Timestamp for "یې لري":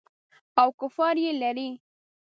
1.25-1.69